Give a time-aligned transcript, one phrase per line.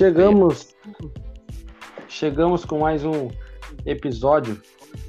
[0.00, 0.74] Chegamos,
[2.08, 3.28] chegamos com mais um
[3.84, 4.58] episódio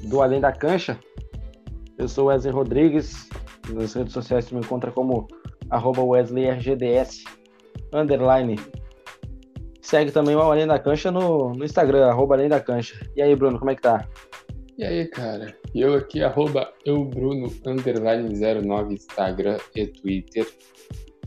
[0.02, 1.00] do Além da Cancha.
[1.96, 3.26] Eu sou Wesley Rodrigues.
[3.70, 5.26] Nas redes sociais você me encontra como
[5.72, 7.24] WesleyRGDS
[7.94, 8.60] underline.
[9.80, 13.00] Segue também o Além da Cancha no, no Instagram, arroba Além da Cancha.
[13.16, 14.06] E aí, Bruno, como é que tá?
[14.76, 15.56] E aí, cara?
[15.74, 20.46] Eu aqui, arroba eubruno, underline 09, Instagram e Twitter.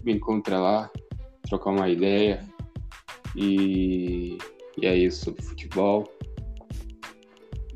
[0.04, 0.92] Me encontra lá,
[1.50, 2.46] trocar uma ideia.
[3.36, 4.38] E,
[4.78, 6.10] e é isso, sobre futebol.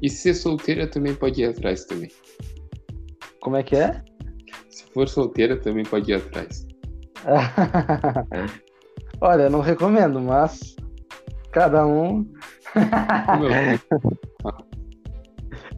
[0.01, 2.09] E ser solteira também pode ir atrás também.
[3.41, 4.01] Como é que é?
[4.69, 6.65] Se for solteira também pode ir atrás.
[9.21, 10.75] Olha, não recomendo, mas
[11.51, 12.25] cada um.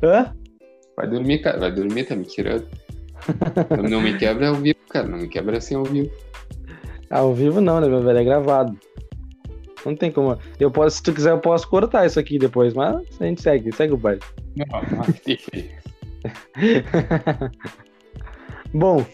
[0.04, 0.36] Hã?
[0.96, 1.60] Vai dormir, cara.
[1.60, 2.68] Vai dormir, tá me tirando.
[3.90, 5.08] não me quebra ao vivo, cara.
[5.08, 6.12] Não me quebra assim ao vivo.
[7.10, 8.20] Ao vivo não, né, meu velho?
[8.20, 8.78] É gravado.
[9.86, 10.38] Não tem como.
[10.60, 13.74] Eu posso, se tu quiser, eu posso cortar isso aqui depois, mas a gente segue,
[13.74, 14.22] segue o baile.
[14.56, 14.66] Não,
[18.74, 19.06] Bom,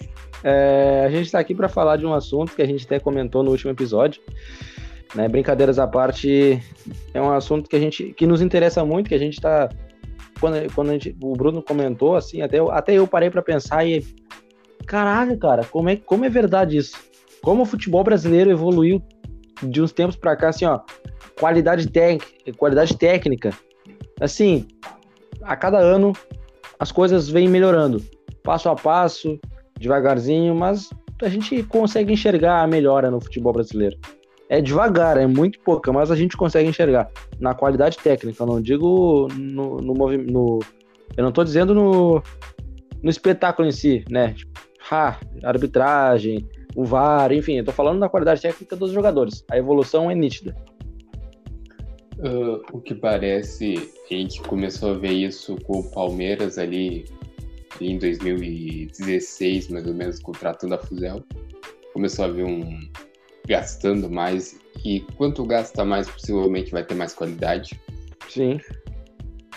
[0.44, 3.44] é, a gente está aqui para falar de um assunto que a gente até comentou
[3.44, 4.22] no último episódio.
[5.16, 5.28] Né?
[5.28, 6.62] Brincadeiras à parte,
[7.14, 9.70] é um assunto que a gente que nos interessa muito, que a gente está
[10.40, 14.06] quando, quando gente, o Bruno comentou, assim, até eu, até eu parei para pensar e.
[14.86, 16.98] Caralho, cara, como é, como é verdade isso?
[17.42, 19.02] Como o futebol brasileiro evoluiu
[19.63, 20.80] de uns tempos para cá, assim, ó,
[21.39, 22.23] qualidade, tec,
[22.58, 23.52] qualidade técnica.
[24.19, 24.67] Assim,
[25.41, 26.13] a cada ano
[26.80, 28.03] as coisas vêm melhorando,
[28.44, 29.39] passo a passo,
[29.80, 30.89] devagarzinho, mas
[31.22, 33.97] a gente consegue enxergar a melhora no futebol brasileiro.
[34.50, 38.44] É devagar, é muito pouca, mas a gente consegue enxergar na qualidade técnica.
[38.44, 40.59] Eu não digo no, no movimento.
[41.17, 42.22] Eu não estou dizendo no,
[43.02, 44.35] no espetáculo em si, né?
[44.90, 49.44] Ha, arbitragem, o VAR, enfim, eu tô falando da qualidade técnica dos jogadores.
[49.50, 50.56] A evolução é nítida.
[52.20, 57.06] Uh, o que parece, a gente começou a ver isso com o Palmeiras ali
[57.80, 61.24] em 2016, mais ou menos, contratando a Fuzel.
[61.94, 62.80] Começou a ver um,
[63.47, 67.80] gastando mais e quanto gasta mais, possivelmente vai ter mais qualidade.
[68.30, 68.59] Sim.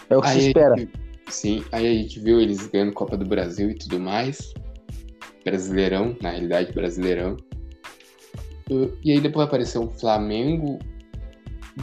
[0.08, 0.76] É o que aí se espera.
[0.76, 0.92] Gente,
[1.28, 4.52] sim, aí a gente viu eles ganhando Copa do Brasil e tudo mais.
[5.44, 7.36] Brasileirão, na realidade, Brasileirão.
[9.02, 10.78] E aí depois apareceu o Flamengo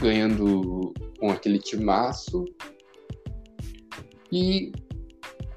[0.00, 2.44] ganhando com aquele timaço.
[4.32, 4.72] E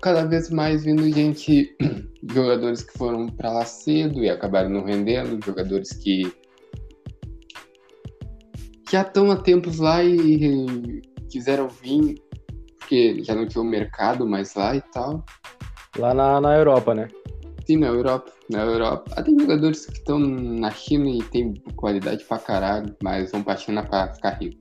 [0.01, 1.75] cada vez mais vindo gente,
[2.34, 6.31] jogadores que foram para lá cedo e acabaram não rendendo, jogadores que
[8.91, 12.22] já estão há tempos lá e quiseram vir,
[12.78, 15.23] porque já não tinha o mercado mais lá e tal.
[15.97, 17.07] Lá na, na Europa, né?
[17.77, 18.31] Na Europa.
[18.49, 19.11] Na Europa.
[19.15, 23.57] Ah, tem jogadores que estão na China e tem qualidade pra caralho, mas vão pra
[23.57, 24.59] China pra ficar rico.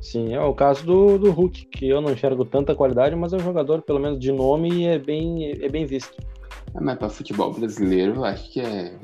[0.00, 3.36] Sim, é o caso do, do Hulk, que eu não enxergo tanta qualidade, mas é
[3.36, 6.16] um jogador, pelo menos de nome, e é bem, é bem visto.
[6.74, 8.94] É, mas para futebol brasileiro, eu acho que é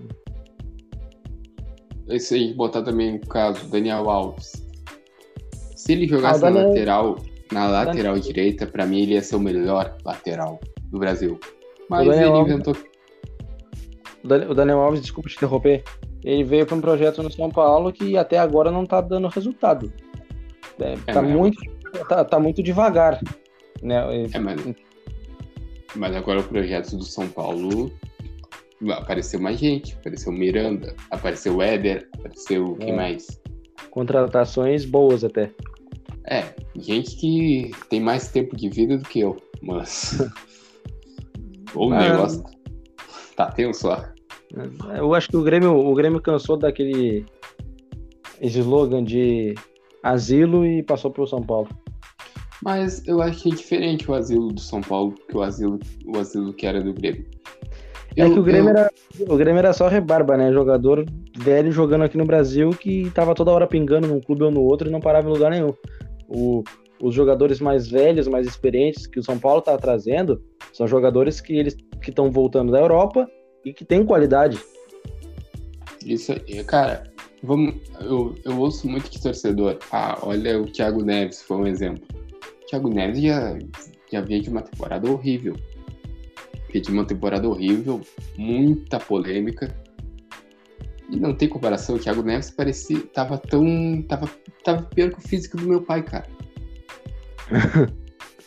[2.09, 4.65] esse aí, botar também o caso Daniel Alves.
[5.75, 6.63] Se ele jogasse ah, Daniel...
[6.63, 7.17] na lateral,
[7.53, 8.21] na lateral Daniel...
[8.21, 11.39] direita, para mim ele ia ser o melhor lateral do Brasil.
[11.91, 12.77] Mas ele inventou.
[14.49, 15.85] O Daniel Alves, desculpa te interromper,
[16.25, 19.93] ele veio para um projeto no São Paulo que até agora não tá dando resultado.
[20.81, 21.63] É, é tá, muito,
[22.09, 23.21] tá, tá, muito devagar.
[23.83, 24.27] Né?
[24.33, 24.61] É, mas,
[25.95, 27.93] mas agora o projeto do São Paulo
[28.91, 32.97] apareceu mais gente, apareceu Miranda, apareceu Éder, apareceu quem é.
[32.97, 33.41] mais?
[33.91, 35.51] Contratações boas até.
[36.29, 36.43] É,
[36.75, 40.19] gente que tem mais tempo de vida do que eu, mas.
[41.75, 42.11] o mas...
[42.11, 42.45] negócio
[43.37, 44.13] tá tenso lá.
[44.97, 47.25] Eu acho que o Grêmio, o Grêmio cansou daquele
[48.41, 49.55] slogan de
[50.03, 51.69] asilo e passou para o São Paulo.
[52.63, 56.19] Mas eu acho que é diferente o asilo do São Paulo que o asilo, o
[56.19, 57.27] asilo que era do Grêmio.
[58.17, 58.77] É eu, que o Grêmio, eu...
[58.77, 58.91] era,
[59.29, 60.51] o Grêmio era só rebarba, né?
[60.53, 61.05] Jogador
[61.37, 64.89] velho jogando aqui no Brasil que tava toda hora pingando num clube ou no outro
[64.89, 65.75] e não parava em lugar nenhum.
[66.27, 66.65] O,
[67.03, 70.43] os jogadores mais velhos, mais experientes que o São Paulo tá trazendo
[70.73, 73.29] são jogadores que eles que estão voltando da Europa
[73.67, 74.59] e que têm qualidade.
[76.05, 77.13] Isso aí, cara.
[77.43, 79.79] Vamos, eu, eu ouço muito que torcedor.
[79.93, 82.03] Ah, olha o Thiago Neves, foi um exemplo.
[82.63, 83.59] O Thiago Neves já,
[84.11, 85.55] já veio de uma temporada horrível
[86.81, 88.01] de uma temporada horrível,
[88.37, 89.75] muita polêmica.
[91.09, 93.01] E não tem comparação, o Thiago Neves parecia.
[93.13, 94.03] tava tão.
[94.09, 94.29] tava,
[94.65, 96.27] tava pior que o físico do meu pai, cara.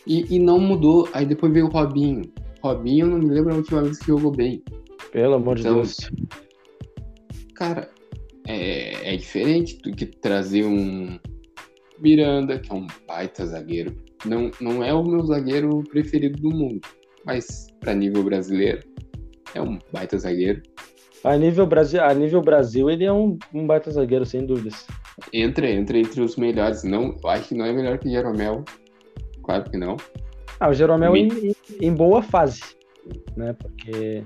[0.06, 1.07] e, e não mudou.
[1.13, 2.31] Aí depois veio o Robinho.
[2.62, 4.62] Robinho, eu não me lembro a última vez que jogou bem.
[5.12, 5.98] Pelo amor então, de Deus.
[7.56, 7.90] Cara,
[8.48, 11.20] é, é diferente do que trazer um
[12.00, 13.96] Miranda, que é um baita zagueiro.
[14.26, 16.82] Não, não é o meu zagueiro preferido do mundo,
[17.26, 18.82] mas para nível brasileiro
[19.54, 20.62] é um baita zagueiro.
[21.24, 24.88] A nível Brasil, a nível Brasil ele é um, um baita zagueiro, sem dúvidas.
[25.34, 26.84] Entra, entra entre os melhores.
[26.84, 28.64] Não, acho que não é melhor que o Jeromel.
[29.44, 29.98] Claro que não.
[30.60, 32.62] Ah, o Jeromel em, em, em boa fase,
[33.36, 33.54] né?
[33.54, 34.24] Porque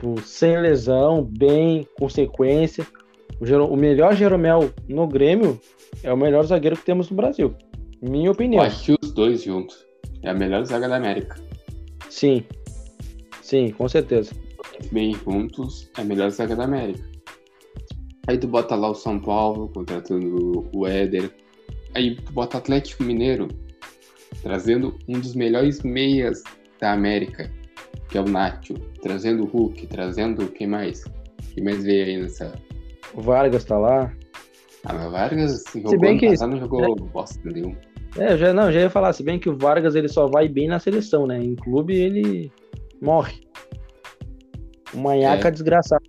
[0.00, 2.86] tipo, sem lesão, bem, com sequência.
[3.38, 5.60] O, o melhor Jeromel no Grêmio
[6.02, 7.54] é o melhor zagueiro que temos no Brasil.
[8.00, 8.62] Minha opinião.
[8.62, 9.86] Eu acho que os dois juntos.
[10.22, 11.36] É a melhor zaga da América.
[12.08, 12.44] Sim.
[13.42, 14.32] Sim, com certeza.
[14.92, 17.04] Bem juntos, é a melhor zaga da América.
[18.26, 21.30] Aí tu bota lá o São Paulo, contratando o Éder.
[21.94, 23.48] Aí tu bota o Atlético Mineiro,
[24.42, 26.42] trazendo um dos melhores meias
[26.78, 27.50] da América,
[28.10, 31.04] que é o Nacho, trazendo o Hulk, trazendo quem mais?
[31.54, 32.52] Quem mais veio aí nessa.
[33.14, 34.12] O Vargas tá lá.
[34.84, 36.94] Ah, mas o Vargas jogou se bem que passado, não jogou é...
[37.12, 37.76] bosta nenhum.
[38.18, 40.66] É, já, não, já ia falar, se bem que o Vargas ele só vai bem
[40.66, 41.38] na seleção, né?
[41.38, 42.50] Em clube ele
[43.00, 43.40] morre.
[44.92, 45.50] Uma nhaca é.
[45.50, 46.02] desgraçada.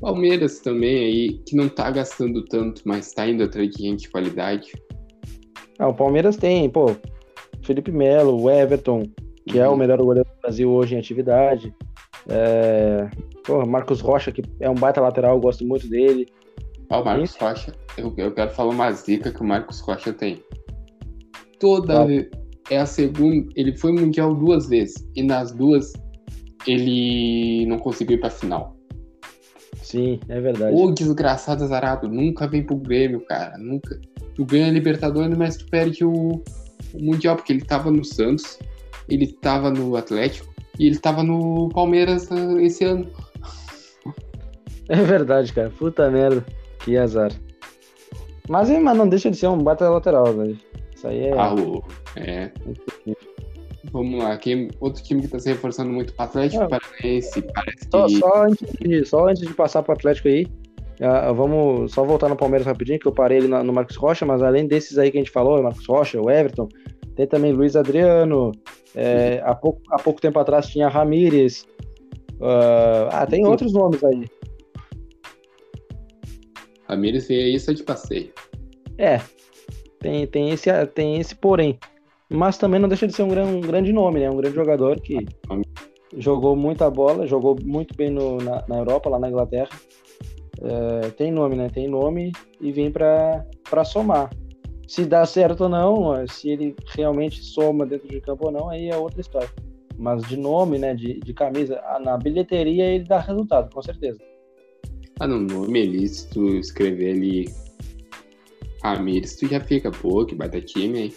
[0.00, 4.10] Palmeiras também aí, que não tá gastando tanto, mas tá indo atrás de gente de
[4.10, 4.72] qualidade.
[5.78, 6.96] Ah, o Palmeiras tem, pô,
[7.62, 9.04] Felipe Melo, o Everton,
[9.46, 11.72] que é o melhor goleiro do Brasil hoje em atividade.
[12.28, 13.08] É...
[13.46, 16.26] Porra, Marcos Rocha, que é um baita lateral, eu gosto muito dele.
[16.90, 17.38] Ó, o Marcos e...
[17.38, 20.42] Rocha, eu, eu quero falar uma zica que o Marcos Rocha tem.
[21.60, 22.28] Toda vez,
[22.68, 25.92] é a segunda, ele foi mundial duas vezes, e nas duas
[26.66, 28.76] ele não conseguiu ir pra final.
[29.82, 30.74] Sim, é verdade.
[30.74, 34.00] Ô, desgraçado Zarado, nunca vem pro Grêmio, cara, nunca.
[34.34, 36.42] Tu ganha a Libertadores, mas tu perde o,
[36.94, 38.58] o Mundial, porque ele tava no Santos,
[39.10, 40.48] ele estava no Atlético
[40.78, 43.06] e ele estava no Palmeiras ah, esse ano.
[44.88, 45.70] É verdade, cara.
[45.70, 46.44] Puta merda.
[46.80, 47.30] Que azar.
[48.48, 50.58] Mas, mas não deixa de ser um bata lateral, velho.
[50.94, 51.32] Isso aí é.
[51.38, 51.54] Ah,
[52.16, 52.50] é.
[53.92, 57.88] Vamos lá, quem, outro time que está se reforçando muito o Atlético ah, Paranaense, parece
[57.90, 58.16] só, que...
[58.18, 60.46] Só antes, de, só antes de passar para o Atlético aí,
[61.00, 64.26] uh, vamos só voltar no Palmeiras rapidinho, que eu parei ele no, no Marcos Rocha,
[64.26, 66.68] mas além desses aí que a gente falou, o Marcos Rocha, o Everton,
[67.20, 68.52] tem também Luiz Adriano.
[68.94, 71.66] É, há, pouco, há pouco tempo atrás tinha Ramírez.
[72.40, 74.24] Uh, ah, tem outros nomes aí.
[76.88, 78.32] Ramírez veio aí só de passeio.
[78.96, 79.20] É,
[79.98, 81.78] tem, tem, esse, tem esse porém.
[82.30, 84.30] Mas também não deixa de ser um, gran, um grande nome, né?
[84.30, 85.26] Um grande jogador que
[86.16, 89.68] jogou muita bola, jogou muito bem no, na, na Europa, lá na Inglaterra.
[90.62, 91.68] É, tem nome, né?
[91.68, 94.30] Tem nome e vem para somar.
[94.90, 98.88] Se dá certo ou não, se ele realmente soma dentro de campo ou não, aí
[98.88, 99.48] é outra história.
[99.96, 104.18] Mas de nome, né, de, de camisa, ah, na bilheteria ele dá resultado, com certeza.
[105.20, 107.48] Ah, no nome ali, se tu escrever ali
[108.82, 111.14] Ramires, tu já fica, pô, que baita time, hein?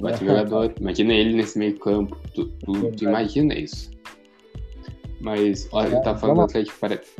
[0.00, 0.28] Bate é.
[0.28, 0.72] jogador.
[0.80, 2.16] Imagina ele nesse meio campo.
[2.34, 3.90] Tu, tu, tu imagina isso.
[5.20, 7.10] Mas, olha, ele tá falando do Atlético Paranaense.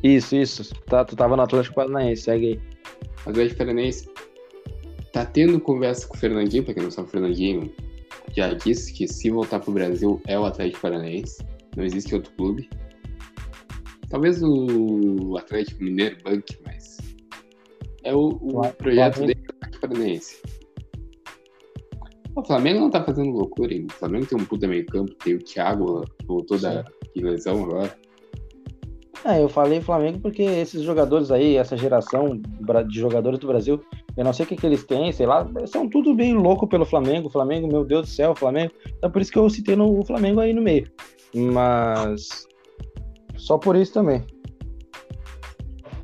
[0.00, 0.74] Isso, isso.
[0.86, 2.60] Tá, tu tava no Atlético Paranaense, segue aí.
[3.26, 4.08] Atlético Paranaense
[5.18, 7.72] tá tendo conversa com o Fernandinho, pra quem não sabe, o Fernandinho
[8.36, 11.44] já disse que se voltar pro Brasil é o Atlético Paranaense,
[11.76, 12.68] não existe outro clube.
[14.08, 16.98] Talvez o Atlético Mineiro banque, mas
[18.04, 20.42] é o, o projeto dele do Atlético Paranaense.
[22.36, 23.88] O Flamengo não tá fazendo loucura, hein?
[23.90, 26.62] O Flamengo tem um puta meio campo, tem o Thiago, voltou Sim.
[26.62, 26.84] da
[27.16, 27.98] lesão agora.
[29.24, 32.40] É, eu falei Flamengo porque esses jogadores aí, essa geração
[32.86, 33.82] de jogadores do Brasil,
[34.18, 36.84] eu não sei o que, que eles têm, sei lá, são tudo bem louco pelo
[36.84, 37.30] Flamengo.
[37.30, 38.72] Flamengo, meu Deus do céu, Flamengo.
[38.96, 40.90] Então por isso que eu citei no, o Flamengo aí no meio.
[41.32, 42.44] Mas
[43.36, 44.24] só por isso também.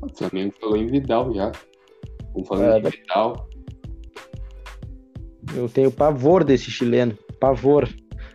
[0.01, 1.51] O Flamengo falou em Vidal já.
[2.33, 3.49] O Flamengo é, Vidal.
[5.53, 7.17] Eu tenho pavor desse chileno.
[7.37, 7.89] Pavor.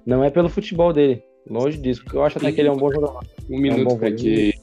[0.05, 1.23] Não é pelo futebol dele.
[1.49, 3.25] Longe disso, porque eu acho até que ele é um bom jogador.
[3.49, 4.55] Um minuto é um pra, te,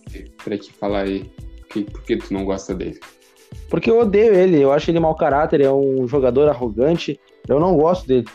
[0.43, 1.27] pra te falar aí.
[1.73, 2.99] Por que tu não gosta dele?
[3.69, 7.19] Porque eu odeio ele, eu acho ele mau caráter, é um jogador arrogante.
[7.47, 8.25] Eu não gosto dele.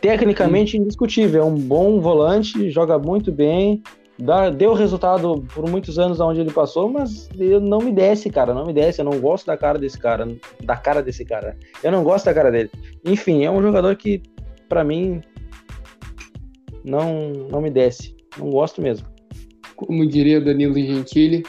[0.00, 3.82] Tecnicamente indiscutível, é um bom volante, joga muito bem,
[4.20, 8.54] dá, deu resultado por muitos anos onde ele passou, mas eu não me desce, cara,
[8.54, 9.00] não me desce.
[9.00, 10.28] Eu não gosto da cara desse cara,
[10.62, 11.56] da cara desse cara.
[11.82, 12.70] Eu não gosto da cara dele.
[13.04, 14.22] Enfim, é um jogador que,
[14.68, 15.20] para mim,
[16.84, 18.14] não, não me desce.
[18.38, 19.06] Não gosto mesmo.
[19.74, 21.42] Como diria Danilo Gentili,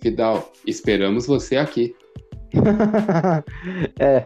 [0.00, 1.94] Vidal, esperamos você aqui.
[3.98, 4.24] é.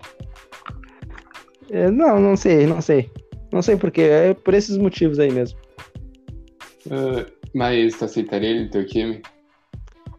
[1.70, 1.90] é.
[1.90, 3.10] Não, não sei, não sei.
[3.52, 5.58] Não sei porquê, é por esses motivos aí mesmo.
[6.86, 9.22] Uh, mas tu aceitaria ele no teu time?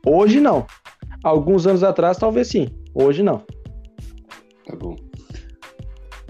[0.05, 0.65] Hoje não.
[1.24, 2.67] Alguns anos atrás, talvez sim.
[2.93, 3.43] Hoje não.
[4.65, 4.95] Tá bom.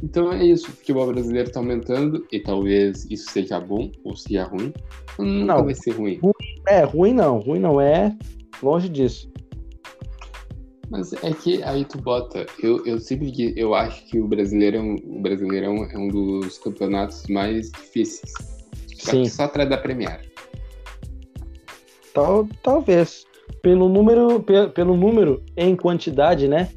[0.04, 4.44] Então é isso, o futebol brasileiro tá aumentando e talvez isso seja bom ou seja
[4.44, 4.74] ruim.
[5.18, 5.64] Nunca Não.
[5.64, 6.20] vai ser ruim.
[6.68, 7.40] É, ruim não.
[7.40, 8.16] Ruim não é.
[8.64, 9.30] Longe disso.
[10.90, 12.46] Mas é que aí tu bota.
[12.62, 17.72] Eu, eu sempre eu acho que o Brasileirão, o Brasileirão é um dos campeonatos mais
[17.72, 18.32] difíceis.
[18.96, 19.26] Sim.
[19.26, 20.22] só atrás da Premier.
[22.14, 23.26] Tal, talvez.
[23.62, 26.70] Pelo número, pe- pelo número em quantidade, né?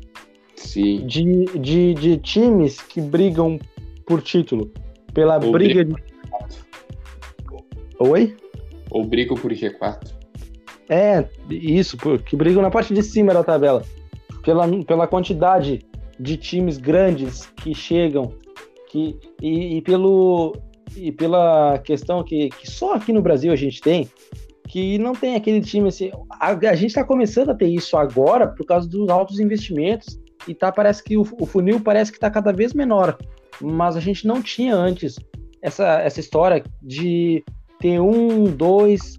[0.57, 1.07] Sim.
[1.07, 3.59] De, de, de times que brigam
[4.07, 4.73] por título.
[5.15, 5.95] Pela Ou briga de.
[8.01, 8.37] Oi?
[8.91, 10.16] Ou brigam por G4.
[10.89, 13.83] É, isso, que brigam na parte de cima da tabela.
[14.43, 15.85] Pela, pela quantidade
[16.19, 18.33] de times grandes que chegam,
[18.89, 20.57] que, e, e pelo,
[20.97, 24.09] e pela questão que, que só aqui no Brasil a gente tem,
[24.69, 26.11] que não tem aquele time assim.
[26.41, 30.55] A, a gente está começando a ter isso agora por causa dos altos investimentos, e
[30.55, 33.19] tá, parece que o, o funil parece que está cada vez menor.
[33.61, 35.17] Mas a gente não tinha antes
[35.63, 37.43] essa, essa história de
[37.81, 39.17] ter um, dois,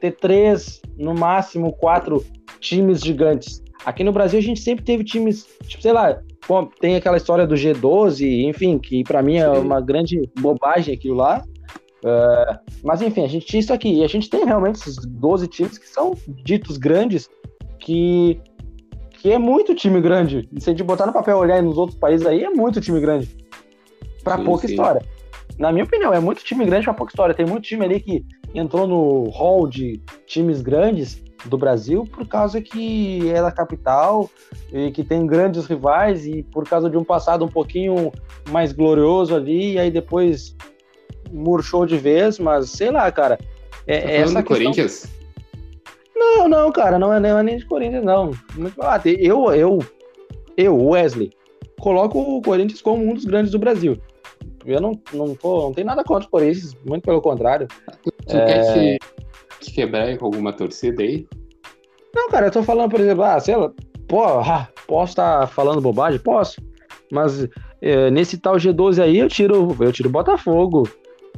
[0.00, 2.24] ter três, no máximo quatro
[2.60, 3.62] times gigantes.
[3.84, 7.46] Aqui no Brasil a gente sempre teve times, tipo, sei lá, pô, tem aquela história
[7.46, 11.42] do G12, enfim, que pra mim é uma grande bobagem aquilo lá.
[12.04, 13.94] É, mas enfim, a gente tinha isso aqui.
[13.94, 17.28] E a gente tem realmente esses 12 times que são ditos grandes,
[17.78, 18.40] que,
[19.10, 20.48] que é muito time grande.
[20.58, 23.00] Se a gente botar no papel e olhar nos outros países aí, é muito time
[23.00, 23.28] grande.
[24.22, 24.74] Pra Sim, pouca sim.
[24.74, 25.02] história.
[25.58, 27.34] Na minha opinião, é muito time grande pra pouca história.
[27.34, 32.60] Tem muito time ali que entrou no hall de times grandes do Brasil por causa
[32.60, 34.28] que é da capital
[34.72, 38.12] e que tem grandes rivais e por causa de um passado um pouquinho
[38.50, 40.54] mais glorioso ali e aí depois
[41.32, 43.38] murchou de vez, mas sei lá, cara.
[43.86, 44.56] É, Tá é essa do questão...
[44.56, 45.20] Corinthians?
[46.14, 48.30] Não, não, cara, não é, não é nem de Corinthians, não.
[49.18, 49.78] Eu, eu,
[50.56, 51.32] eu, Wesley,
[51.80, 53.98] coloco o Corinthians como um dos grandes do Brasil.
[54.66, 57.66] Eu não, não, tô, não tenho nada contra o Corinthians, muito pelo contrário.
[58.30, 58.44] Tu É.
[58.44, 58.98] quer
[59.60, 61.26] te quebrar com alguma torcida aí?
[62.14, 63.72] Não, cara, eu tô falando, por exemplo, ah, sei lá,
[64.08, 66.20] pô, ah, posso estar falando bobagem?
[66.20, 66.60] Posso.
[67.12, 67.48] Mas
[67.80, 70.88] é, nesse tal G12 aí eu tiro, eu tiro Botafogo,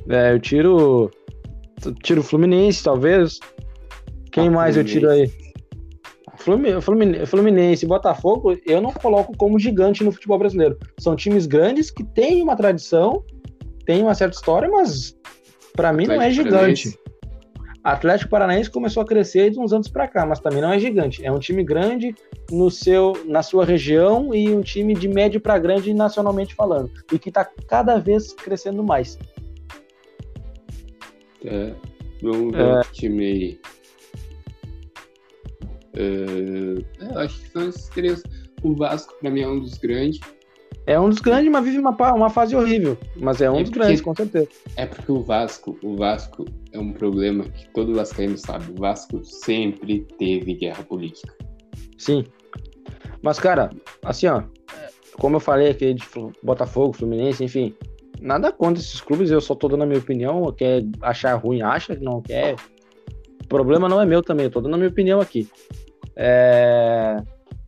[0.09, 1.11] é, eu tiro,
[2.03, 3.39] tiro Fluminense, talvez.
[4.31, 5.31] Quem Ah, mais eu tiro aí?
[6.39, 10.77] Flumi- Flumine- Fluminense e Botafogo, eu não coloco como gigante no futebol brasileiro.
[10.99, 13.23] São times grandes que têm uma tradição,
[13.87, 15.15] têm uma certa história, mas
[15.75, 16.99] pra mim não é gigante.
[17.85, 21.25] Atlético Paranaense começou a crescer de uns anos para cá, mas também não é gigante.
[21.27, 22.15] É um time grande
[22.51, 26.93] no seu, na sua região e um time de médio para grande nacionalmente falando.
[27.13, 29.19] E que está cada vez crescendo mais.
[31.45, 31.73] É,
[32.23, 32.77] vamos ver É.
[32.77, 33.61] outro time aí.
[35.95, 38.23] É, é, acho que são esses três.
[38.63, 40.21] O Vasco, pra mim, é um dos grandes.
[40.87, 42.99] É um dos grandes, mas vive uma, uma fase horrível.
[43.17, 44.49] Mas é um É dos porque- grandes, com certeza.
[44.77, 48.73] É porque o Vasco, o Vasco é um problema que todo vascaíno sabe.
[48.73, 51.33] O Vasco sempre teve guerra política.
[51.97, 52.25] Sim.
[53.23, 53.71] Mas, cara,
[54.05, 54.43] assim, ó,
[55.21, 56.03] como eu falei aqui de
[56.43, 57.73] Botafogo, Fluminense, enfim,
[58.21, 61.95] nada contra esses clubes, eu só tô dando a minha opinião, quer achar ruim, acha,
[61.95, 62.57] que não quer.
[63.45, 65.49] O problema não é meu também, eu tô dando a minha opinião aqui.
[66.17, 67.17] É,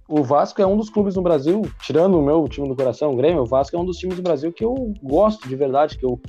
[0.07, 3.17] O Vasco é um dos clubes no Brasil, tirando o meu time do coração, o
[3.17, 6.05] Grêmio, o Vasco é um dos times do Brasil que eu gosto de verdade, que
[6.05, 6.21] eu,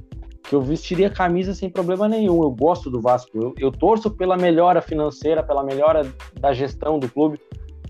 [0.44, 2.42] que eu vestiria camisa sem problema nenhum.
[2.42, 7.10] Eu gosto do Vasco, eu, eu torço pela melhora financeira, pela melhora da gestão do
[7.10, 7.38] clube.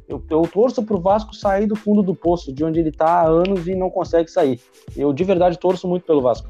[0.08, 3.28] Eu, eu torço pro Vasco sair do fundo do poço, de onde ele tá há
[3.28, 4.60] anos e não consegue sair.
[4.98, 6.50] Eu de verdade torço muito pelo Vasco.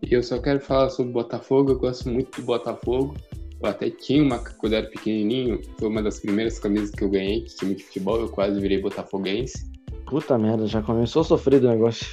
[0.00, 1.72] E eu só quero falar sobre o Botafogo.
[1.72, 3.14] Eu gosto muito do Botafogo.
[3.62, 7.08] Eu até tinha uma, quando eu era pequenininho, foi uma das primeiras camisas que eu
[7.08, 8.20] ganhei de time de futebol.
[8.20, 9.70] Eu quase virei botafoguense.
[10.06, 12.06] Puta merda, já começou sofrido o negócio.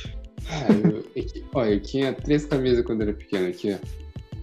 [0.47, 3.47] Ah, eu, eu, ó, eu tinha três camisas quando eu era pequeno.
[3.47, 3.81] Eu tinha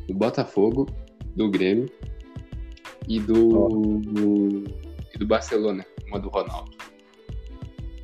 [0.06, 0.86] do Botafogo,
[1.34, 1.90] do Grêmio
[3.08, 4.64] e do, do,
[5.14, 6.70] e do Barcelona, uma do Ronaldo.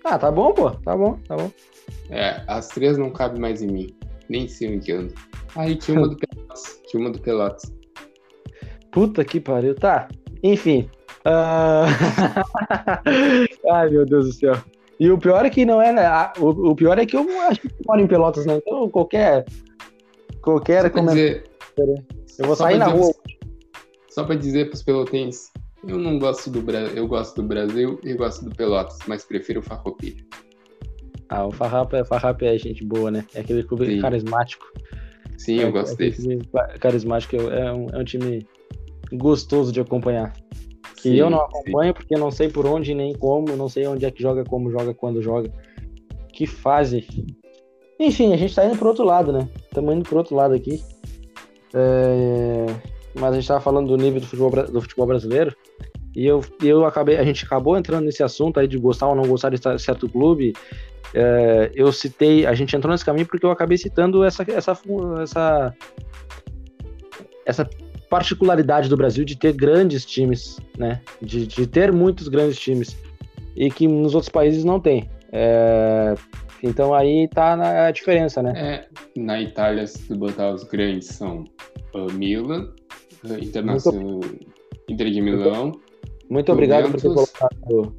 [0.04, 0.70] Ah, tá bom, pô.
[0.70, 1.50] Tá bom, tá bom.
[2.10, 3.96] É, as três não cabem mais em mim.
[4.28, 5.14] Nem sei onde ando.
[5.56, 6.80] Aí tinha uma do Pelotas.
[6.86, 7.72] Tinha uma do Pelotas.
[8.94, 9.74] Puta que pariu.
[9.74, 10.06] Tá.
[10.40, 10.88] Enfim.
[11.24, 11.84] Ah,
[13.72, 14.54] Ai, meu Deus do céu.
[15.00, 16.04] E o pior é que não é, né?
[16.38, 18.56] O, o pior é que eu acho que moro em Pelotas, né?
[18.58, 19.44] Então qualquer.
[20.40, 21.42] Qualquer comentário.
[21.76, 22.04] dizer,
[22.38, 23.14] Eu vou sair na dizer rua.
[24.10, 25.50] Só pra dizer pros pelotenses,
[25.88, 29.58] eu não gosto do Brasil, eu gosto do Brasil e gosto do Pelotas, mas prefiro
[29.58, 30.22] o Farroupilha.
[31.30, 33.24] Ah, o Farrapa, é- Farrapa é gente boa, né?
[33.34, 34.00] É aquele clube Sim.
[34.00, 34.64] carismático.
[35.36, 36.38] Sim, é, eu gosto é desse.
[36.78, 38.46] carismático é um, é um time
[39.12, 40.32] gostoso de acompanhar.
[40.96, 41.94] que sim, eu não acompanho sim.
[41.94, 44.94] porque não sei por onde nem como, não sei onde é que joga, como joga,
[44.94, 45.50] quando joga.
[46.32, 47.06] Que fase.
[47.98, 49.48] Enfim, a gente tá indo pro outro lado, né?
[49.62, 50.82] Estamos indo pro outro lado aqui.
[51.72, 52.66] É...
[53.14, 55.54] Mas a gente tava falando do nível do futebol, do futebol brasileiro.
[56.14, 59.26] E eu, eu acabei, a gente acabou entrando nesse assunto aí de gostar ou não
[59.26, 60.52] gostar de certo clube.
[61.12, 64.78] É, eu citei, a gente entrou nesse caminho porque eu acabei citando essa, essa,
[65.22, 65.74] essa,
[67.44, 67.70] essa
[68.14, 71.00] particularidade do Brasil de ter grandes times, né?
[71.20, 72.96] De, de ter muitos grandes times
[73.56, 75.10] e que nos outros países não tem.
[75.32, 76.14] É,
[76.62, 78.52] então aí tá na diferença, né?
[78.54, 81.42] É, na Itália, se tu botar os grandes, são
[81.92, 82.72] uh, Milan,
[83.24, 84.20] uh, Internacional,
[84.88, 85.64] Inter de Milão.
[85.64, 85.82] Muito,
[86.30, 87.96] muito obrigado por ter colocado.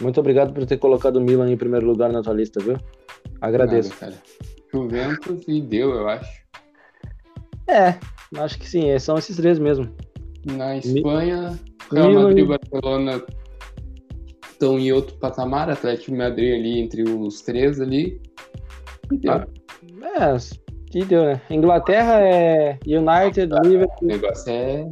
[0.00, 2.76] Muito obrigado por ter colocado o Milan em primeiro lugar na tua lista, viu?
[3.40, 3.92] Agradeço.
[4.00, 4.14] Nada.
[4.72, 6.42] Juventus e deu, eu acho.
[7.68, 7.98] É,
[8.38, 9.88] acho que sim, são esses três mesmo.
[10.44, 11.58] Na Espanha,
[11.90, 13.22] Real Madrid e Barcelona
[14.50, 18.20] estão em outro patamar, Atlético Madrid ali entre os três ali.
[19.12, 19.32] E deu.
[19.32, 19.46] Ah,
[20.04, 20.38] é,
[20.90, 21.40] que deu, né?
[21.50, 23.98] Inglaterra é United, ah, Liverpool.
[24.02, 24.90] O negócio é.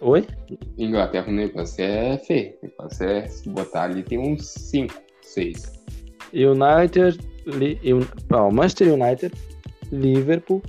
[0.00, 0.26] Oi?
[0.76, 2.54] Inglaterra, o negócio é feio.
[2.62, 5.72] O negócio é se botar ali tem uns 5, 6.
[6.32, 7.80] United, Li,
[8.32, 9.34] oh, Manchester United,
[9.90, 10.62] Liverpool,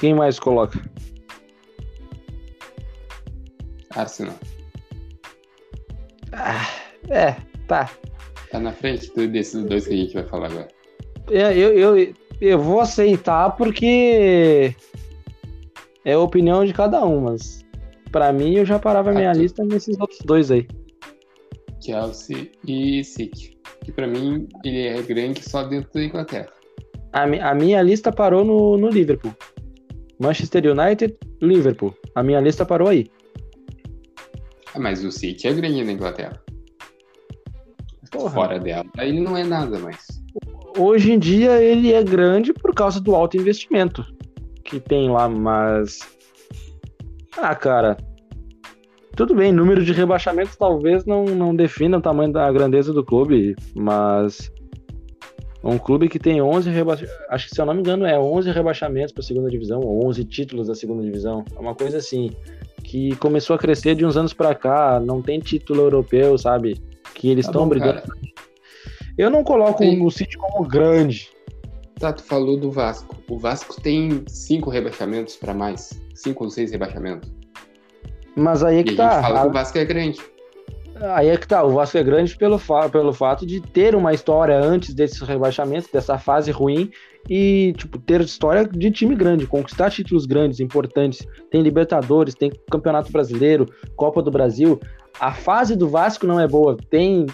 [0.00, 0.80] quem mais coloca?
[3.90, 4.34] Arsenal.
[6.32, 6.66] Ah,
[7.08, 7.36] é,
[7.68, 7.90] tá.
[8.50, 10.68] Tá na frente desses dois que a gente vai falar agora.
[11.30, 14.74] É, eu, eu, eu vou aceitar porque
[16.04, 17.64] é a opinião de cada um, mas
[18.10, 20.66] pra mim eu já parava a minha lista nesses outros dois aí.
[21.80, 23.58] Chelsea e City.
[23.84, 26.48] Que pra mim ele é grande só dentro da Inglaterra.
[27.12, 29.34] A, a minha lista parou no, no Liverpool.
[30.20, 31.94] Manchester United, Liverpool.
[32.14, 33.06] A minha lista parou aí.
[34.74, 36.40] Ah, mas o City é grande na Inglaterra.
[38.10, 38.30] Porra.
[38.30, 40.06] Fora dela, ele não é nada mais.
[40.76, 44.04] Hoje em dia ele é grande por causa do alto investimento
[44.64, 46.00] que tem lá, mas.
[47.36, 47.96] Ah, cara.
[49.16, 53.56] Tudo bem, número de rebaixamentos talvez não, não defina o tamanho da grandeza do clube,
[53.74, 54.50] mas
[55.62, 58.50] um clube que tem 11 rebaixamentos, acho que se eu não me engano é 11
[58.50, 62.30] rebaixamentos para a segunda divisão, ou 11 títulos da segunda divisão, é uma coisa assim,
[62.82, 66.80] que começou a crescer de uns anos para cá, não tem título europeu, sabe?
[67.14, 68.02] Que eles estão tá brigando.
[68.02, 68.14] Cara.
[69.18, 70.04] Eu não coloco tem...
[70.04, 71.28] o City como grande.
[71.98, 73.14] Tá, tu falou do Vasco.
[73.28, 77.30] O Vasco tem cinco rebaixamentos para mais, cinco ou seis rebaixamentos.
[78.34, 79.08] Mas aí é que e tá.
[79.08, 79.42] A gente fala a...
[79.42, 80.20] que o Vasco é grande.
[81.02, 84.12] Aí é que tá, o Vasco é grande pelo, fa pelo fato de ter uma
[84.12, 86.90] história antes desses rebaixamentos, dessa fase ruim,
[87.28, 91.26] e, tipo, ter história de time grande, conquistar títulos grandes, importantes.
[91.50, 94.78] Tem Libertadores, tem Campeonato Brasileiro, Copa do Brasil.
[95.18, 96.76] A fase do Vasco não é boa.
[96.90, 97.26] Tem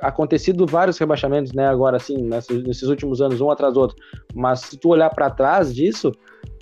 [0.00, 3.96] acontecido vários rebaixamentos, né, agora assim, nesses, últimos anos, um atrás do outro.
[4.34, 6.12] Mas se tu olhar para trás disso,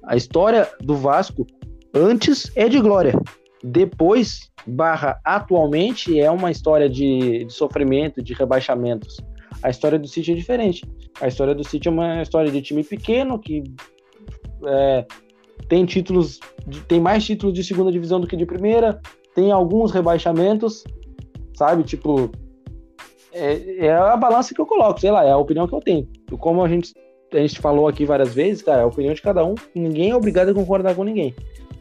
[0.04, 1.46] a história do Vasco
[1.94, 3.12] antes é de glória.
[3.68, 9.16] Depois, barra atualmente, é uma história de, de sofrimento, de rebaixamentos.
[9.60, 10.88] A história do City é diferente.
[11.20, 13.64] A história do City é uma história de time pequeno que
[14.64, 15.04] é,
[15.68, 16.38] tem títulos,
[16.86, 19.00] tem mais títulos de segunda divisão do que de primeira,
[19.34, 20.84] tem alguns rebaixamentos,
[21.54, 21.82] sabe?
[21.82, 22.30] Tipo,
[23.32, 26.08] é, é, a balança que eu coloco, sei lá, é a opinião que eu tenho.
[26.38, 26.92] Como a gente,
[27.32, 30.16] a gente falou aqui várias vezes, cara, é a opinião de cada um, ninguém é
[30.16, 31.34] obrigado a concordar com ninguém.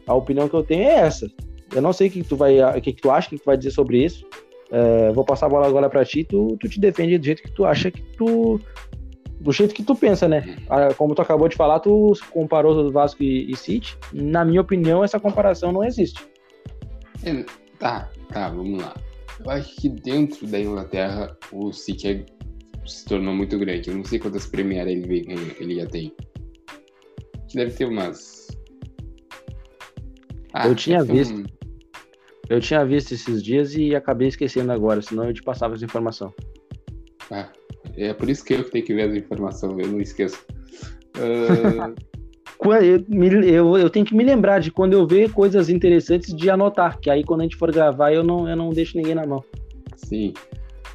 [0.04, 1.30] A opinião que eu tenho é essa.
[1.74, 3.56] Eu não sei o que tu vai, o que, tu acha, o que tu vai
[3.56, 4.26] dizer sobre isso.
[4.70, 7.52] É, vou passar a bola agora para ti, tu, tu te defende do jeito que
[7.52, 8.60] tu acha que tu.
[9.40, 10.56] Do jeito que tu pensa, né?
[10.68, 13.96] Ah, como tu acabou de falar, tu comparou o Vasco e, e City.
[14.12, 16.26] Na minha opinião, essa comparação não existe.
[17.22, 17.44] É,
[17.78, 18.94] tá, tá, vamos lá.
[19.44, 22.26] Eu acho que dentro da Inglaterra o City é,
[22.86, 23.90] se tornou muito grande.
[23.90, 25.26] Eu não sei quantas Premier ele,
[25.60, 26.12] ele já tem.
[27.54, 28.48] Deve ter umas.
[30.52, 31.34] Ah, eu tinha visto.
[31.34, 31.55] Um...
[32.48, 36.32] Eu tinha visto esses dias e acabei esquecendo agora, senão eu te passava essa informação.
[37.30, 37.48] Ah,
[37.96, 40.44] é por isso que eu tenho que ver as informações, eu não esqueço.
[41.16, 42.74] Uh...
[42.74, 46.98] eu, eu, eu, tenho que me lembrar de quando eu ver coisas interessantes de anotar,
[47.00, 49.42] que aí quando a gente for gravar eu não, eu não deixo ninguém na mão.
[49.96, 50.34] Sim,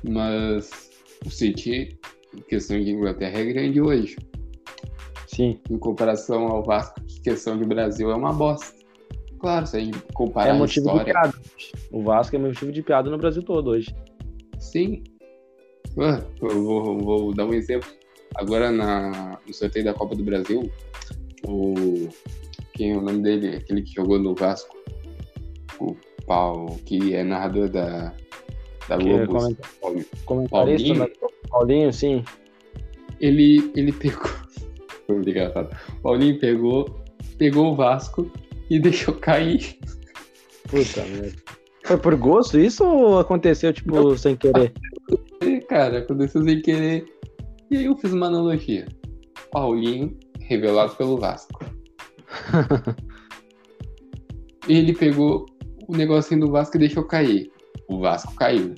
[0.07, 0.91] mas
[1.25, 1.99] o City,
[2.47, 4.15] questão de Inglaterra, é grande hoje.
[5.25, 5.59] Sim.
[5.69, 8.75] Em comparação ao Vasco, que questão de Brasil é uma bosta.
[9.39, 10.99] Claro, se a gente comparar é a história...
[10.99, 11.33] de piada.
[11.91, 13.93] O Vasco é motivo de piada no Brasil todo hoje.
[14.60, 15.04] Sim.
[16.00, 17.89] Ah, eu vou, vou dar um exemplo.
[18.36, 20.71] Agora na, no sorteio da Copa do Brasil,
[21.45, 22.08] o
[22.74, 23.58] quem é o nome dele?
[23.58, 24.76] Aquele que jogou no Vasco.
[26.26, 28.13] Paulo, que é narrador da,
[28.88, 29.39] da Que é Globo.
[29.39, 31.00] comenta- Paulo- Comentarista Paulinho?
[31.19, 32.24] da- Paulinho, sim.
[33.19, 34.30] Ele, ele pegou.
[35.10, 35.76] Engraçado.
[36.02, 37.02] Paulinho pegou,
[37.38, 38.32] pegou o Vasco
[38.69, 39.78] e deixou cair.
[40.69, 41.36] Puta merda.
[41.91, 44.71] Foi por gosto isso ou aconteceu, tipo, sem querer?
[45.67, 47.04] Cara, aconteceu sem querer.
[47.69, 48.88] E aí eu fiz uma analogia.
[49.51, 51.60] Paulinho, revelado pelo Vasco.
[54.69, 55.45] Ele pegou
[55.86, 57.51] o negocinho do Vasco e deixou cair.
[57.89, 58.73] O Vasco caiu.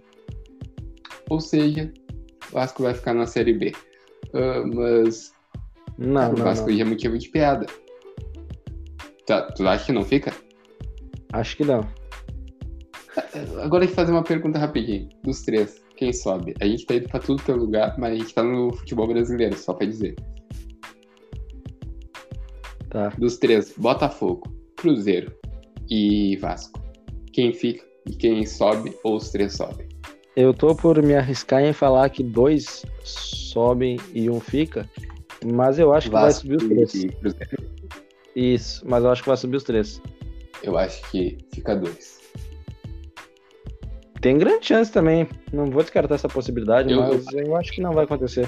[1.29, 1.93] Ou seja,
[2.49, 3.73] o Vasco vai ficar na Série B.
[4.33, 5.31] Ah, mas
[5.99, 6.75] Não, cara, o não, Vasco não.
[6.75, 7.67] já é motivo de piada.
[9.27, 10.33] Tá, tu acha que não fica?
[11.31, 11.81] Acho que não.
[13.61, 15.09] Agora eu vou fazer uma pergunta rapidinho.
[15.23, 16.53] Dos três, quem sobe?
[16.59, 19.55] A gente tá indo pra tudo é lugar, mas a gente tá no futebol brasileiro,
[19.57, 20.15] só pra dizer.
[22.89, 23.09] Tá.
[23.17, 24.43] Dos três, Botafogo,
[24.75, 25.31] Cruzeiro
[25.89, 26.81] e Vasco.
[27.31, 29.87] Quem fica e quem sobe ou os três sobem?
[30.35, 34.89] Eu tô por me arriscar em falar que dois sobem e um fica,
[35.45, 37.07] mas eu acho que vai subir os três.
[38.35, 40.01] Isso, mas eu acho que vai subir os três.
[40.63, 42.22] Eu acho que fica dois.
[44.23, 45.27] Tem grande chance também.
[45.51, 48.47] Não vou descartar essa possibilidade, Eu- mas eu acho que não vai acontecer.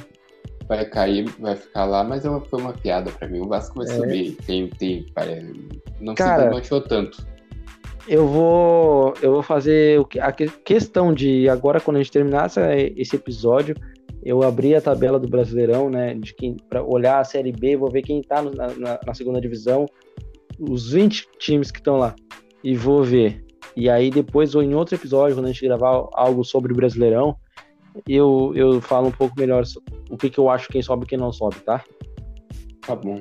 [0.70, 3.42] Vai cair, vai ficar lá, mas é uma, foi uma piada pra mim.
[3.42, 3.90] O Vasco vai É.
[3.96, 4.32] subir.
[4.48, 5.54] Tem, tem, pare-
[6.00, 7.28] não Cara, se desmanchou tanto.
[8.08, 12.12] Eu vou, eu vou fazer o que- a que- questão de agora quando a gente
[12.12, 13.76] terminar essa- esse episódio,
[14.24, 17.92] eu abrir a tabela do Brasileirão, né, de quem para olhar a Série B, vou
[17.92, 19.86] ver quem tá na, na- na segunda divisão,
[20.60, 22.16] os 20 times que estão lá
[22.64, 23.44] e vou ver.
[23.76, 27.36] E aí depois ou em outro episódio, quando a gente gravar algo sobre o Brasileirão,
[28.08, 29.64] eu, eu falo um pouco melhor
[30.10, 31.84] o que, que eu acho quem sobe e quem não sobe, tá?
[32.86, 33.20] Tá bom.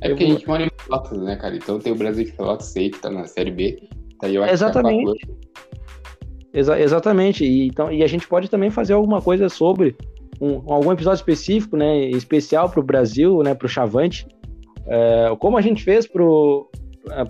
[0.00, 1.56] É Eu porque vou- a gente mora em Pelotas, né, cara?
[1.56, 3.88] Então tem o Brasil de Pelotas, sei que tá na Série B.
[4.22, 5.12] Daí eu acho Exatamente.
[5.20, 7.44] que tá com a Exa- exatamente.
[7.44, 9.96] E, então, e a gente pode também fazer alguma coisa sobre
[10.40, 14.26] um, algum episódio específico, né, especial para o Brasil, né, para o Chavante,
[14.86, 16.68] É, como a gente fez pro
[17.10, 17.24] é,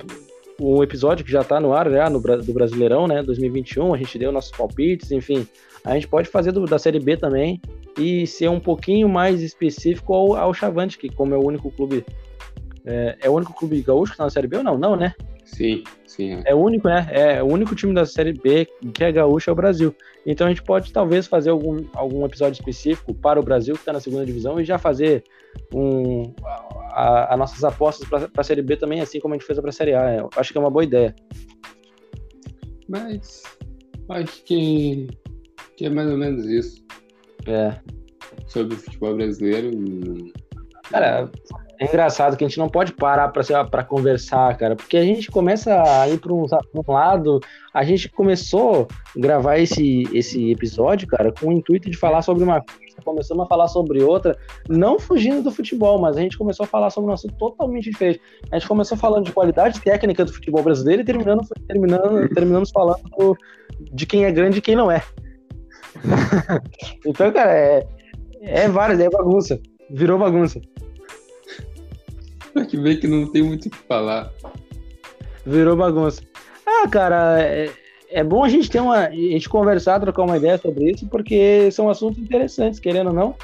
[0.61, 3.97] um episódio que já está no ar já no Bra- do Brasileirão, né, 2021, a
[3.99, 5.47] gente deu nossos palpites, enfim,
[5.85, 7.61] a gente pode fazer do- da Série B também
[7.99, 12.05] e ser um pouquinho mais específico ao, ao Chavante, que como é o único clube
[12.85, 14.79] é, é o único clube gaúcho que está na Série B ou não?
[14.79, 15.13] Não, né?
[15.53, 16.35] Sim, sim.
[16.35, 16.51] é.
[16.53, 17.07] É o único, né?
[17.11, 19.95] É o único time da Série B que é gaúcho é o Brasil.
[20.25, 23.93] Então a gente pode talvez fazer algum, algum episódio específico para o Brasil que está
[23.93, 25.25] na segunda divisão e já fazer
[25.75, 26.33] um,
[26.93, 29.71] a, a nossas apostas para a Série B também, assim como a gente fez para
[29.71, 30.17] a Série A.
[30.17, 31.15] Eu acho que é uma boa ideia.
[32.89, 33.43] Mas
[34.09, 35.09] acho que,
[35.77, 36.85] que é mais ou menos isso.
[37.47, 37.77] É.
[38.47, 39.71] Sobre o futebol brasileiro.
[40.91, 41.31] Cara,
[41.81, 45.83] é engraçado que a gente não pode parar para conversar, cara, porque a gente começa
[45.83, 47.41] a ir para um, um lado.
[47.73, 52.45] A gente começou a gravar esse, esse episódio, cara, com o intuito de falar sobre
[52.45, 54.37] uma coisa, começamos a falar sobre outra,
[54.69, 58.21] não fugindo do futebol, mas a gente começou a falar sobre um assunto totalmente diferente.
[58.53, 63.01] A gente começou falando de qualidade técnica do futebol brasileiro e terminando, terminando, terminamos falando
[63.17, 63.37] do-
[63.91, 65.03] de quem é grande e quem não é.
[67.07, 67.87] então, cara, é,
[68.43, 69.59] é várias, é bagunça.
[69.91, 70.61] Virou bagunça.
[72.53, 74.31] Pra que ver que não tem muito o que falar.
[75.45, 76.23] Virou bagunça.
[76.67, 77.71] Ah, cara, é,
[78.11, 79.07] é bom a gente ter uma.
[79.07, 83.35] A gente conversar, trocar uma ideia sobre isso, porque são assuntos interessantes, querendo ou não.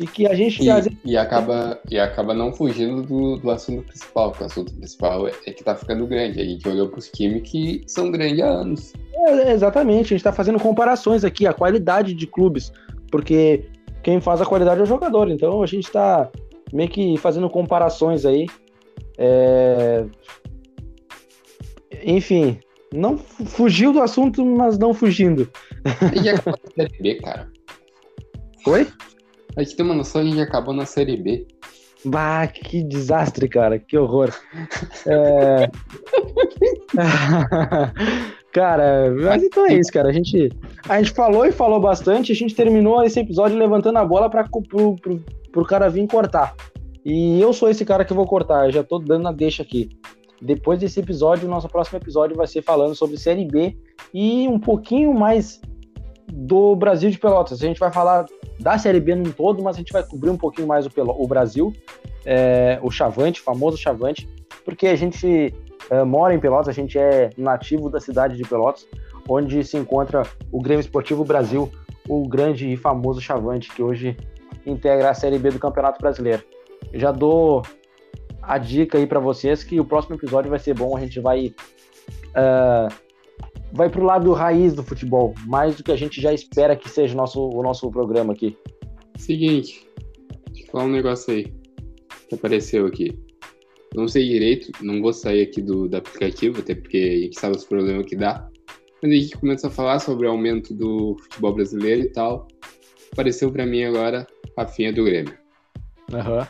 [0.00, 4.32] E que a gente E, e acaba, e acaba não fugindo do, do assunto principal,
[4.32, 6.40] que o assunto principal é, é que tá ficando grande.
[6.40, 8.92] A gente olhou pros times que são grandes há anos.
[9.14, 12.72] é, exatamente, a gente está fazendo comparações aqui, a qualidade de clubes,
[13.08, 13.64] porque
[14.02, 16.28] quem faz a qualidade é o jogador, então a gente está
[16.74, 18.46] meio que fazendo comparações aí.
[19.16, 20.04] É,
[22.02, 22.58] Enfim,
[22.92, 25.48] não fu- fugiu do assunto, mas não fugindo.
[26.00, 27.48] A gente acabou na Série B, cara.
[28.66, 28.88] Oi?
[29.56, 31.46] A gente tem uma noção, a gente acabou na Série B.
[32.04, 34.30] Bah, que desastre, cara, que horror.
[35.06, 35.70] É...
[38.52, 40.08] cara, mas então é isso, cara.
[40.10, 40.50] A gente,
[40.88, 44.44] a gente falou e falou bastante, a gente terminou esse episódio levantando a bola para
[44.44, 45.24] pro, pro,
[45.54, 46.56] pro cara vir cortar.
[47.04, 49.88] E eu sou esse cara que vou cortar, já tô dando a deixa aqui.
[50.42, 53.76] Depois desse episódio, o nosso próximo episódio vai ser falando sobre Série B
[54.12, 55.60] e um pouquinho mais
[56.32, 57.62] do Brasil de Pelotas.
[57.62, 58.26] A gente vai falar
[58.58, 61.14] da Série B num todo, mas a gente vai cobrir um pouquinho mais o, Pelo-
[61.22, 61.72] o Brasil,
[62.26, 64.28] é, o Chavante, o famoso Chavante,
[64.64, 65.54] porque a gente
[65.90, 68.88] é, mora em Pelotas, a gente é nativo da cidade de Pelotas,
[69.28, 71.70] onde se encontra o Grêmio Esportivo Brasil,
[72.08, 74.16] o grande e famoso Chavante, que hoje
[74.66, 76.42] integra a Série B do Campeonato Brasileiro.
[76.92, 77.62] Eu já dou
[78.42, 81.54] a dica aí para vocês que o próximo episódio vai ser bom, a gente vai
[82.34, 82.88] ah,
[83.72, 87.14] vai pro lado raiz do futebol, mais do que a gente já espera que seja
[87.14, 88.56] o nosso, o nosso programa aqui.
[89.16, 89.86] Seguinte,
[90.52, 91.52] deixa eu falar um negócio aí
[92.28, 93.18] que apareceu aqui.
[93.94, 97.56] Não sei direito, não vou sair aqui do, do aplicativo, até porque a gente sabe
[97.56, 98.48] os problemas que dá.
[99.00, 102.48] Quando a gente começa a falar sobre o aumento do futebol brasileiro e tal,
[103.12, 105.34] apareceu para mim agora Rafinha do Grêmio.
[106.12, 106.38] Aham.
[106.38, 106.46] Uhum.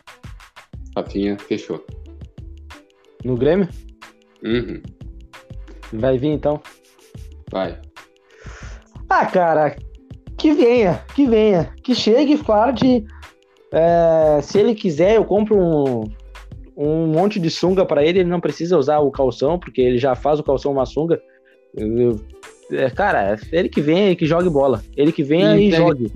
[0.97, 1.85] Rafinha fechou.
[3.25, 3.69] No Grêmio?
[4.45, 4.83] Uhum.
[5.93, 6.61] Vai vir então?
[7.51, 7.81] Vai.
[9.09, 9.77] Ah, cara,
[10.37, 11.73] que venha, que venha.
[11.83, 13.07] Que chegue, fale.
[13.73, 16.05] É, se ele quiser, eu compro um,
[16.77, 18.21] um monte de sunga para ele.
[18.21, 21.21] Ele não precisa usar o calção, porque ele já faz o calção uma sunga.
[21.75, 22.21] Eu, eu,
[22.73, 24.83] é, cara, ele que venha e que jogue bola.
[24.97, 26.13] Ele que venha e, e jogue.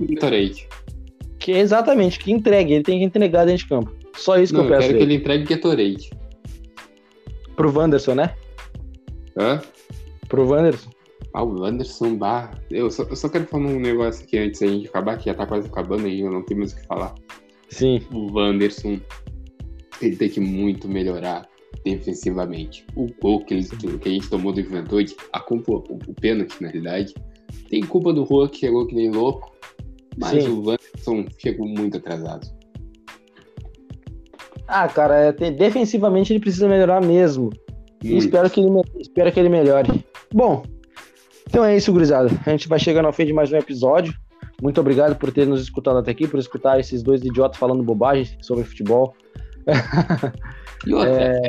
[1.49, 2.75] Que, exatamente, que entregue.
[2.75, 3.91] Ele tem que entregar dentro de campo.
[4.15, 4.83] Só isso não, que eu peço.
[4.83, 6.11] Eu quero que ele entregue Gatorade.
[7.57, 8.35] Pro Wanderson, né?
[9.35, 9.63] Hã?
[10.29, 10.91] Pro Wanderson.
[11.33, 12.63] Ah, o Wanderson Bar.
[12.71, 15.33] Eu só, eu só quero falar um negócio aqui antes da gente acabar, que já
[15.33, 17.15] tá quase acabando aí, eu não tenho mais o que falar.
[17.71, 18.03] Sim.
[18.13, 19.01] O Wanderson,
[20.03, 21.49] ele tem que muito melhorar
[21.83, 22.85] defensivamente.
[22.95, 26.61] O gol que, ele, que a gente tomou do Juventude, a culpa, o, o pênalti,
[26.61, 27.15] na realidade,
[27.71, 29.51] tem culpa do Rua que chegou que nem louco,
[30.19, 30.51] mas Sim.
[30.51, 30.78] o Wanderson
[31.39, 32.47] chegou muito atrasado.
[34.67, 37.51] Ah, cara, é, defensivamente ele precisa melhorar mesmo.
[38.03, 40.05] E espero que, ele, espero que ele melhore.
[40.33, 40.63] Bom,
[41.47, 42.31] então é isso, gurizada.
[42.47, 44.15] A gente vai chegando ao fim de mais um episódio.
[44.63, 48.37] Muito obrigado por ter nos escutado até aqui, por escutar esses dois idiotas falando bobagem
[48.43, 49.15] sobre futebol.
[50.87, 51.43] E outra, é...
[51.43, 51.49] é...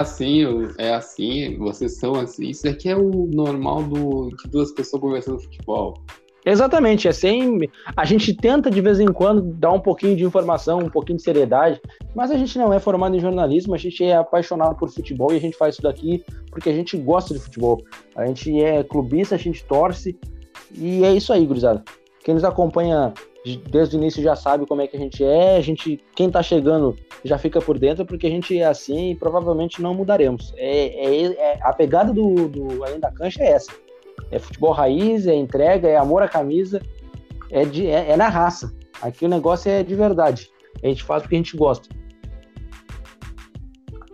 [0.00, 0.42] assim,
[0.78, 2.48] é assim, vocês são assim.
[2.48, 6.02] Isso aqui é o normal do, de duas pessoas conversando futebol.
[6.44, 7.68] Exatamente, é sem.
[7.96, 11.22] A gente tenta de vez em quando dar um pouquinho de informação, um pouquinho de
[11.22, 11.80] seriedade,
[12.14, 15.36] mas a gente não é formado em jornalismo, a gente é apaixonado por futebol e
[15.36, 17.82] a gente faz isso daqui porque a gente gosta de futebol.
[18.16, 20.18] A gente é clubista, a gente torce
[20.72, 21.84] e é isso aí, gurizada.
[22.24, 23.12] Quem nos acompanha
[23.70, 26.42] desde o início já sabe como é que a gente é, a gente, quem tá
[26.42, 30.54] chegando já fica por dentro porque a gente é assim e provavelmente não mudaremos.
[30.56, 33.72] É, é, é a pegada do, do Além da Cancha é essa
[34.30, 36.80] é futebol raiz, é entrega, é amor à camisa,
[37.50, 38.72] é, de, é, é na raça.
[39.02, 40.50] Aqui o negócio é de verdade.
[40.82, 41.88] A gente faz porque a gente gosta.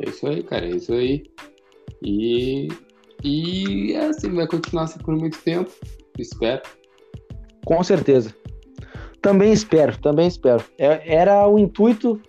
[0.01, 1.25] É isso aí, cara, é isso aí.
[2.03, 2.69] E,
[3.23, 5.71] e é assim, vai continuar assim por muito tempo,
[6.19, 6.63] espero.
[7.65, 8.35] Com certeza.
[9.21, 10.63] Também espero, também espero.
[10.79, 12.21] É, era o intuito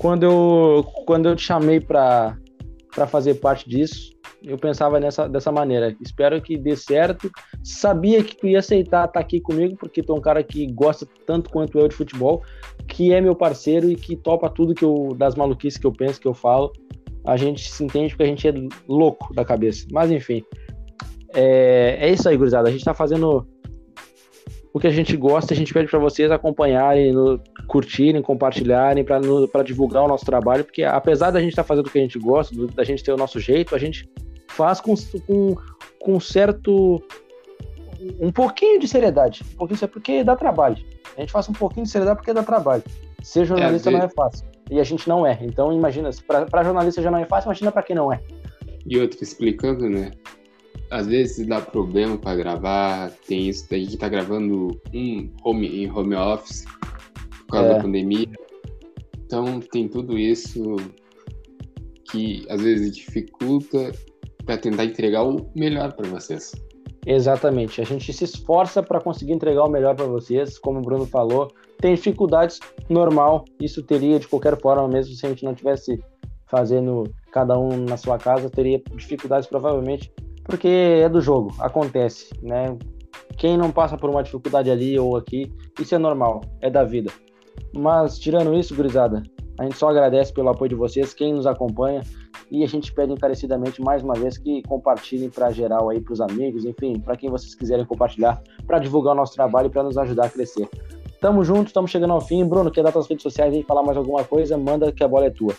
[0.00, 2.36] quando eu, quando eu te chamei para
[3.08, 4.13] fazer parte disso
[4.46, 5.96] eu pensava nessa, dessa maneira.
[6.00, 7.30] Espero que dê certo.
[7.62, 11.06] Sabia que tu ia aceitar estar aqui comigo, porque tu é um cara que gosta
[11.26, 12.42] tanto quanto eu de futebol,
[12.86, 16.20] que é meu parceiro e que topa tudo que eu, das maluquices que eu penso,
[16.20, 16.72] que eu falo.
[17.26, 18.52] A gente se entende porque a gente é
[18.86, 19.86] louco da cabeça.
[19.90, 20.42] Mas enfim.
[21.34, 22.68] É, é isso aí, gurizada.
[22.68, 23.46] A gente tá fazendo
[24.74, 29.62] o que a gente gosta, a gente pede para vocês acompanharem, no, curtirem, compartilharem, para
[29.62, 32.18] divulgar o nosso trabalho, porque apesar da gente estar tá fazendo o que a gente
[32.18, 34.08] gosta, da gente ter o nosso jeito, a gente
[34.54, 34.94] faz com,
[35.26, 35.56] com,
[36.00, 37.02] com certo.
[38.20, 39.42] um pouquinho de seriedade.
[39.54, 40.76] Um pouquinho de porque dá trabalho.
[41.16, 42.82] A gente faz um pouquinho de seriedade porque dá trabalho.
[43.22, 44.46] Ser jornalista é, não é fácil.
[44.70, 45.38] E a gente não é.
[45.42, 48.20] Então, imagina, para jornalista já não é fácil, imagina para quem não é.
[48.86, 50.10] E outro, explicando, né?
[50.90, 55.90] Às vezes dá problema para gravar, tem isso, a gente tá gravando um home, em
[55.90, 56.64] home office
[57.46, 57.74] por causa é.
[57.74, 58.28] da pandemia.
[59.24, 60.76] Então tem tudo isso
[62.10, 63.92] que às vezes dificulta
[64.44, 66.52] para tentar entregar o melhor para vocês.
[67.06, 67.80] Exatamente.
[67.80, 71.48] A gente se esforça para conseguir entregar o melhor para vocês, como o Bruno falou.
[71.78, 73.44] Tem dificuldades, normal.
[73.60, 76.02] Isso teria de qualquer forma, mesmo se a gente não tivesse
[76.46, 80.12] fazendo cada um na sua casa, teria dificuldades provavelmente,
[80.44, 82.76] porque é do jogo, acontece, né?
[83.36, 87.10] Quem não passa por uma dificuldade ali ou aqui, isso é normal, é da vida.
[87.74, 89.22] Mas tirando isso, gurizada,
[89.58, 92.02] a gente só agradece pelo apoio de vocês, quem nos acompanha.
[92.54, 96.20] E a gente pede encarecidamente mais uma vez que compartilhem para geral aí, para os
[96.20, 99.98] amigos, enfim, para quem vocês quiserem compartilhar, para divulgar o nosso trabalho e para nos
[99.98, 100.68] ajudar a crescer.
[101.20, 102.44] Tamo junto, estamos chegando ao fim.
[102.44, 104.56] Bruno, quer dar suas redes sociais e falar mais alguma coisa?
[104.56, 105.52] Manda que a bola é tua.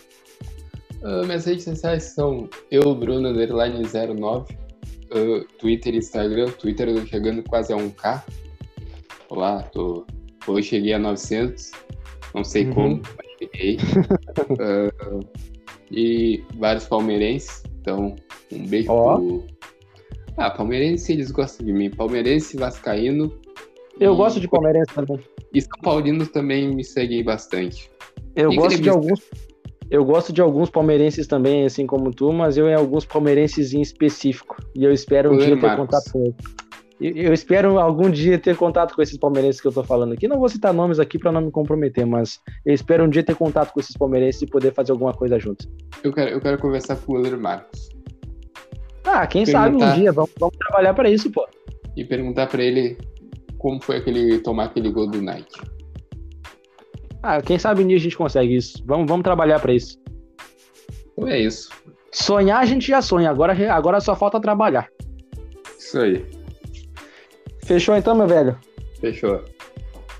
[1.02, 6.46] Uh, minhas redes sociais são eu, Bruno, underline 09, uh, Twitter Instagram.
[6.52, 8.22] Twitter eu tô chegando quase a 1K.
[9.28, 10.06] Olá, tô...
[10.48, 11.72] hoje cheguei a 900,
[12.34, 12.74] não sei uhum.
[12.74, 13.76] como, mas cheguei.
[13.76, 15.46] uh,
[15.90, 17.62] e vários palmeirenses.
[17.80, 18.16] Então,
[18.52, 19.16] um beijo oh.
[19.16, 19.44] pro.
[20.36, 21.90] Ah, palmeirense, eles gostam de mim.
[21.90, 23.32] Palmeirense, Vascaíno.
[23.98, 24.16] Eu e...
[24.16, 25.20] gosto de palmeirense também.
[25.52, 27.90] E São Paulino também me seguem bastante.
[28.34, 29.20] Eu e gosto de alguns.
[29.90, 33.80] eu gosto de alguns palmeirenses também, assim como tu, mas eu em alguns palmeirenses em
[33.80, 34.56] específico.
[34.74, 36.36] E eu espero um dia ter contato com eles.
[36.98, 40.26] Eu espero algum dia ter contato com esses palmeirenses que eu tô falando aqui.
[40.26, 43.34] Não vou citar nomes aqui para não me comprometer, mas eu espero um dia ter
[43.34, 45.68] contato com esses palmeirenses e poder fazer alguma coisa juntos.
[46.02, 47.90] Eu quero, eu quero conversar com o goleiro Marcos.
[49.04, 49.64] Ah, quem perguntar...
[49.64, 51.46] sabe um dia, vamos, vamos trabalhar para isso, pô.
[51.94, 52.96] E perguntar para ele
[53.58, 55.60] como foi aquele tomar aquele gol do Nike.
[57.22, 58.82] Ah, quem sabe um dia a gente consegue isso.
[58.86, 59.98] Vamos, vamos trabalhar para isso.
[61.12, 61.68] Então é isso.
[62.10, 64.88] Sonhar a gente já sonha, agora, agora só falta trabalhar.
[65.78, 66.35] Isso aí.
[67.66, 68.56] Fechou então, meu velho?
[69.00, 69.42] Fechou.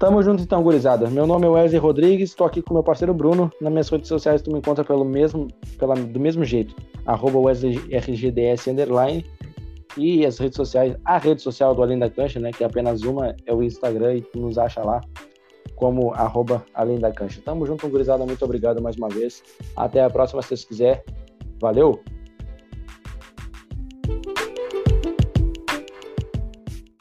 [0.01, 1.09] Tamo junto então, gurizada.
[1.09, 3.53] Meu nome é Wesley Rodrigues, tô aqui com meu parceiro Bruno.
[3.61, 5.47] Nas minhas redes sociais tu me encontra pelo mesmo,
[5.79, 6.75] pela, do mesmo jeito,
[7.07, 9.25] arroba WesleyRGDS underline.
[9.97, 13.03] E as redes sociais, a rede social do Além da Cancha, né, que é apenas
[13.03, 15.01] uma, é o Instagram e tu nos acha lá
[15.77, 17.41] como arroba Além da Cancha.
[17.45, 18.27] Tamo junto, gurizada.
[18.27, 19.41] Muito obrigado mais uma vez.
[19.77, 21.05] Até a próxima, se vocês quiser.
[21.61, 22.03] Valeu!